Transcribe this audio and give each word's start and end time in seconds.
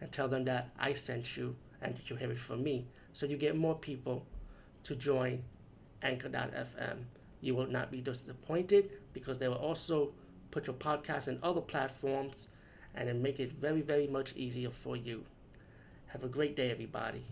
and 0.00 0.10
tell 0.12 0.28
them 0.28 0.44
that 0.44 0.70
I 0.78 0.92
sent 0.92 1.36
you 1.36 1.56
and 1.80 1.96
that 1.96 2.10
you 2.10 2.16
have 2.16 2.30
it 2.30 2.38
from 2.38 2.62
me. 2.62 2.86
So 3.12 3.26
you 3.26 3.36
get 3.36 3.56
more 3.56 3.74
people 3.74 4.26
to 4.84 4.94
join 4.94 5.44
Anchor.fm. 6.02 7.04
You 7.40 7.54
will 7.54 7.66
not 7.66 7.90
be 7.90 8.00
disappointed 8.00 8.90
because 9.12 9.38
they 9.38 9.48
will 9.48 9.56
also 9.56 10.12
put 10.50 10.66
your 10.66 10.76
podcast 10.76 11.28
in 11.28 11.38
other 11.42 11.60
platforms 11.60 12.48
and 12.94 13.08
then 13.08 13.22
make 13.22 13.40
it 13.40 13.52
very, 13.52 13.80
very 13.80 14.06
much 14.06 14.34
easier 14.36 14.70
for 14.70 14.96
you. 14.96 15.24
Have 16.08 16.22
a 16.22 16.28
great 16.28 16.54
day, 16.54 16.70
everybody. 16.70 17.24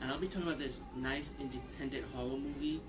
And 0.00 0.12
I'll 0.12 0.18
be 0.18 0.28
talking 0.28 0.42
about 0.44 0.58
this 0.58 0.76
nice 0.96 1.28
independent 1.40 2.04
horror 2.14 2.38
movie. 2.38 2.80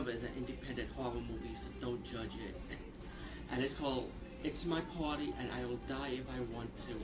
Remember, 0.00 0.26
an 0.26 0.32
independent 0.34 0.88
horror 0.96 1.12
movie, 1.12 1.54
so 1.54 1.66
don't 1.78 2.02
judge 2.04 2.32
it. 2.48 2.56
and 3.52 3.62
it's 3.62 3.74
called 3.74 4.10
It's 4.42 4.64
My 4.64 4.80
Party 4.96 5.34
and 5.38 5.50
I 5.52 5.66
Will 5.66 5.78
Die 5.88 6.12
If 6.12 6.24
I 6.34 6.40
Want 6.54 6.74
To. 6.88 6.94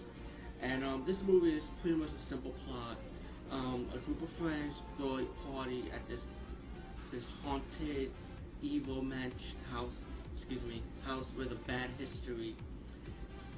And 0.62 0.82
um, 0.82 1.04
this 1.06 1.22
movie 1.22 1.54
is 1.54 1.68
pretty 1.82 1.94
much 1.98 2.12
a 2.12 2.18
simple 2.18 2.54
plot. 2.66 2.96
Um, 3.52 3.86
a 3.94 3.98
group 3.98 4.22
of 4.22 4.30
friends 4.30 4.80
throw 4.96 5.18
a 5.18 5.24
party 5.52 5.84
at 5.92 6.08
this 6.08 6.22
this 7.12 7.26
haunted, 7.44 8.10
evil 8.62 9.02
mansion 9.02 9.58
house, 9.70 10.06
excuse 10.34 10.62
me, 10.62 10.80
house 11.04 11.26
with 11.36 11.52
a 11.52 11.68
bad 11.70 11.90
history 11.98 12.56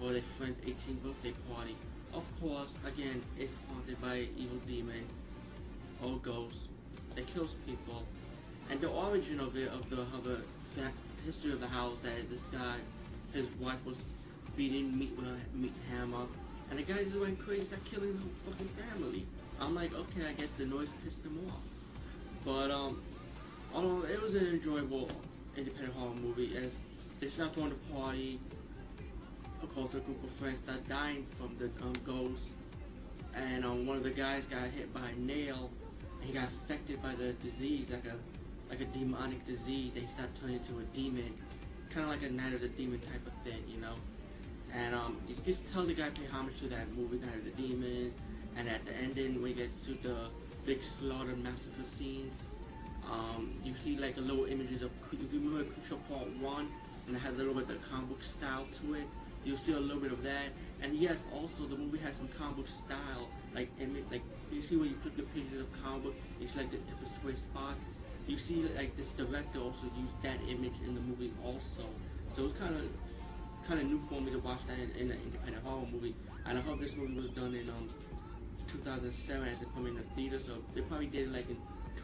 for 0.01 0.13
their 0.13 0.23
friend's 0.37 0.59
18th 0.63 1.01
birthday 1.05 1.35
party. 1.55 1.77
Of 2.13 2.25
course, 2.41 2.71
again, 2.85 3.23
it's 3.39 3.53
haunted 3.71 4.01
by 4.03 4.15
an 4.15 4.29
evil 4.37 4.59
demon 4.67 5.07
or 6.03 6.17
ghost 6.25 6.67
that 7.15 7.33
kills 7.33 7.55
people. 7.65 8.03
And 8.71 8.81
the 8.81 8.89
origin 8.89 9.41
of 9.41 9.57
it, 9.57 9.69
of 9.69 9.89
the, 9.91 10.01
of 10.01 10.25
the 10.25 10.41
history 11.25 11.53
of 11.53 11.61
the 11.61 11.69
house, 11.69 11.99
that 12.03 12.31
this 12.31 12.43
guy, 12.45 12.77
his 13.33 13.49
wife 13.61 13.85
was 13.87 14.05
beating 14.57 14.99
meat 14.99 15.13
with 15.17 15.27
a 15.27 15.57
meat 15.57 15.73
hammer, 15.91 16.27
and 16.71 16.79
the 16.79 16.83
guy's 16.83 17.09
going 17.09 17.37
crazy, 17.37 17.65
start 17.65 17.85
killing 17.85 18.13
the 18.13 18.19
whole 18.19 18.53
fucking 18.53 18.69
family. 18.69 19.27
I'm 19.61 19.75
like, 19.75 19.95
okay, 19.95 20.27
I 20.29 20.33
guess 20.33 20.51
the 20.59 20.67
noise 20.67 20.89
pissed 21.05 21.25
him 21.25 21.39
off. 21.49 21.63
But 22.45 22.71
um, 22.71 23.01
although 23.75 24.05
it 24.07 24.21
was 24.21 24.35
an 24.35 24.47
enjoyable 24.47 25.09
independent 25.57 25.95
horror 25.95 26.15
movie, 26.15 26.57
as 26.57 26.77
they 27.21 27.29
start 27.29 27.53
throwing 27.53 27.71
the 27.71 27.95
party. 27.95 28.39
Of 29.63 29.75
course, 29.75 29.93
a 29.95 29.99
group 29.99 30.23
of 30.23 30.31
friends 30.31 30.59
start 30.59 30.89
dying 30.89 31.25
from 31.25 31.57
the 31.59 31.67
um, 31.83 31.93
ghost, 32.05 32.51
and 33.35 33.65
um, 33.65 33.87
one 33.87 33.97
of 33.97 34.05
the 34.05 34.11
guys 34.11 34.47
got 34.47 34.69
hit 34.71 34.95
by 34.95 35.09
a 35.09 35.19
nail, 35.19 35.69
and 36.21 36.29
he 36.29 36.33
got 36.33 36.49
affected 36.49 37.03
by 37.03 37.15
the 37.17 37.33
disease, 37.33 37.91
like 37.91 38.07
a 38.07 38.15
like 38.69 38.81
a 38.81 38.85
demonic 38.87 39.45
disease. 39.47 39.93
They 39.95 40.07
start 40.07 40.29
turning 40.41 40.57
into 40.57 40.79
a 40.79 40.85
demon, 40.95 41.33
kind 41.91 42.05
of 42.05 42.11
like 42.11 42.23
a 42.23 42.33
Night 42.33 42.53
of 42.53 42.61
the 42.61 42.69
Demon 42.69 43.01
type 43.01 43.27
of 43.27 43.33
thing, 43.45 43.63
you 43.69 43.81
know. 43.81 43.95
And 44.75 44.95
um, 44.95 45.17
you 45.27 45.35
can 45.35 45.45
just 45.45 45.73
tell 45.73 45.85
the 45.85 45.95
guy 45.95 46.11
pay 46.11 46.27
homage 46.31 46.59
to 46.61 46.69
that 46.69 46.93
movie, 46.95 47.19
Night 47.25 47.37
of 47.37 47.45
the 47.45 47.63
Demons. 47.63 48.15
And 48.57 48.69
at 48.69 48.85
the 48.85 48.95
ending, 48.97 49.41
when 49.41 49.53
he 49.53 49.55
gets 49.55 49.81
to 49.87 49.95
the 49.95 50.17
big 50.67 50.83
slaughter 50.83 51.37
massacre 51.37 51.85
scenes, 51.85 52.51
um, 53.11 53.51
you 53.65 53.75
see 53.75 53.97
like 53.97 54.17
a 54.17 54.21
little 54.21 54.45
images 54.45 54.83
of, 54.83 54.91
if 55.13 55.33
you 55.33 55.41
remember 55.41 55.65
Creepshow 55.65 55.99
Part 56.09 56.29
1, 56.41 56.69
and 57.07 57.17
it 57.17 57.21
has 57.21 57.35
a 57.35 57.39
little 57.39 57.55
bit 57.55 57.63
of 57.65 57.69
the 57.69 57.89
comic 57.89 58.09
book 58.11 58.23
style 58.23 58.67
to 58.83 58.95
it, 58.95 59.07
you'll 59.45 59.57
see 59.57 59.73
a 59.73 59.81
little 59.81 60.01
bit 60.01 60.13
of 60.13 60.23
that. 60.25 60.53
And 60.83 60.95
yes, 60.95 61.25
also 61.33 61.65
the 61.65 61.77
movie 61.77 61.99
has 61.99 62.17
some 62.17 62.29
comic 62.29 62.57
book 62.57 62.69
style, 62.69 63.29
like 63.55 63.71
image, 63.81 64.05
like 64.11 64.23
you 64.53 64.61
see 64.61 64.77
when 64.77 64.89
you 64.91 64.95
click 64.97 65.17
the 65.17 65.23
pages 65.23 65.61
of 65.61 65.83
comic 65.83 66.03
book, 66.03 66.15
see 66.41 66.59
like 66.59 66.71
the 66.71 66.77
different 66.79 67.09
square 67.09 67.37
spots. 67.37 67.87
You 68.29 68.37
see 68.37 68.63
like 68.77 68.95
this 68.97 69.11
director 69.13 69.59
also 69.59 69.87
used 69.97 70.23
that 70.23 70.37
image 70.49 70.75
in 70.85 70.95
the 70.95 71.01
movie 71.01 71.33
also. 71.43 71.83
So 72.29 72.45
it's 72.45 72.59
kind 72.59 72.77
of 72.77 72.85
kind 73.67 73.81
of 73.81 73.87
new 73.87 73.99
for 73.99 74.21
me 74.21 74.31
to 74.33 74.39
watch 74.39 74.61
that 74.69 74.79
in, 74.79 74.91
in 75.01 75.11
an 75.11 75.19
independent 75.25 75.65
horror 75.65 75.87
movie. 75.91 76.15
And 76.47 76.59
I 76.59 76.61
hope 76.61 76.79
this 76.79 76.95
movie 76.95 77.15
was 77.15 77.31
done 77.31 77.55
in 77.55 77.69
um 77.71 77.89
2007 78.69 79.49
as 79.49 79.63
it 79.63 79.69
come 79.75 79.87
in 79.87 79.95
the 79.95 80.03
theater. 80.15 80.39
So 80.39 80.53
they 80.75 80.83
probably 80.83 81.07
did 81.07 81.29
it 81.29 81.33
like 81.33 81.49
in 81.49 81.57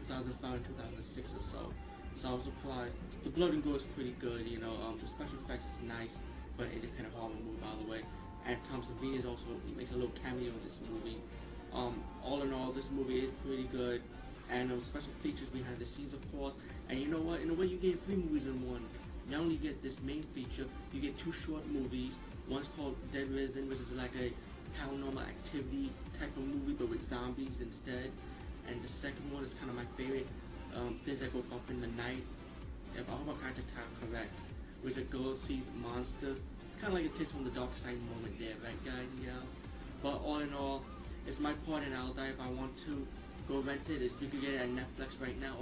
2005 0.07 0.53
and 0.53 0.65
2006 0.65 1.29
or 1.29 1.43
so. 1.51 1.73
So 2.15 2.29
I 2.29 2.33
was 2.33 2.43
surprised. 2.45 2.95
The 3.23 3.29
blood 3.29 3.51
and 3.51 3.63
gore 3.63 3.75
is 3.75 3.85
pretty 3.85 4.15
good, 4.19 4.47
you 4.47 4.59
know. 4.59 4.73
Um, 4.87 4.97
the 4.99 5.05
special 5.07 5.37
effects 5.45 5.65
is 5.77 5.81
nice 5.87 6.17
for 6.57 6.63
an 6.63 6.71
independent 6.71 7.13
horror 7.13 7.33
movie, 7.33 7.61
by 7.61 7.83
the 7.83 7.91
way. 7.91 8.01
And 8.47 8.57
Tom 8.63 8.81
Savini 8.81 9.23
also 9.27 9.45
makes 9.77 9.91
a 9.91 9.95
little 9.95 10.15
cameo 10.23 10.49
in 10.49 10.63
this 10.63 10.79
movie. 10.89 11.17
Um, 11.73 12.01
all 12.23 12.41
in 12.41 12.53
all, 12.53 12.71
this 12.71 12.89
movie 12.89 13.19
is 13.19 13.31
pretty 13.45 13.63
good. 13.65 14.01
And 14.51 14.71
um, 14.71 14.79
special 14.79 15.11
features 15.23 15.49
behind 15.49 15.79
the 15.79 15.85
scenes, 15.85 16.13
of 16.13 16.21
course. 16.31 16.55
And 16.89 16.99
you 16.99 17.07
know 17.07 17.19
what? 17.19 17.41
In 17.41 17.49
a 17.49 17.53
way, 17.53 17.65
you 17.65 17.77
get 17.77 18.03
three 18.05 18.15
movies 18.15 18.45
in 18.45 18.69
one. 18.69 18.81
Not 19.29 19.41
only 19.41 19.55
get 19.55 19.81
this 19.81 19.95
main 20.01 20.23
feature, 20.35 20.65
you 20.93 21.01
get 21.01 21.17
two 21.17 21.31
short 21.31 21.65
movies. 21.67 22.17
One's 22.47 22.69
called 22.77 22.95
Dead 23.11 23.29
Risen, 23.31 23.67
which 23.67 23.79
is 23.79 23.91
like 23.93 24.11
a 24.21 24.31
paranormal 24.77 25.21
activity 25.21 25.89
type 26.19 26.35
of 26.37 26.43
movie, 26.43 26.73
but 26.73 26.89
with 26.89 27.07
zombies 27.09 27.59
instead. 27.59 28.11
And 28.67 28.81
the 28.83 28.87
second 28.87 29.31
one 29.33 29.43
is 29.43 29.53
kind 29.55 29.69
of 29.69 29.75
my 29.75 29.85
favorite, 29.97 30.27
um, 30.75 30.93
things 31.05 31.19
that 31.19 31.33
go 31.33 31.39
up 31.53 31.67
in 31.69 31.81
the 31.81 31.87
night. 31.97 32.21
If 32.95 33.09
I 33.09 33.13
got 33.25 33.37
the 33.55 33.61
title 33.73 33.95
correct, 34.01 34.31
which 34.81 34.97
a 34.97 35.01
girl 35.01 35.35
sees 35.35 35.69
monsters, 35.81 36.45
kind 36.79 36.93
of 36.93 36.99
like 36.99 37.05
it 37.05 37.17
Tales 37.17 37.31
from 37.31 37.43
the 37.43 37.49
Darkside 37.49 37.99
moment 38.13 38.37
there, 38.39 38.55
right, 38.63 38.85
guys 38.85 39.09
gals? 39.23 39.43
But 40.01 40.21
all 40.23 40.39
in 40.39 40.53
all, 40.53 40.83
it's 41.27 41.39
my 41.39 41.53
part, 41.67 41.83
and 41.83 41.95
I'll 41.95 42.13
die 42.13 42.27
if 42.27 42.39
I 42.39 42.47
want 42.49 42.77
to. 42.85 43.07
Go 43.47 43.61
rent 43.61 43.89
it. 43.89 44.01
It's, 44.01 44.19
you 44.21 44.27
can 44.27 44.39
get 44.41 44.49
it 44.55 44.61
at 44.61 44.69
Netflix 44.69 45.21
right 45.21 45.39
now. 45.39 45.55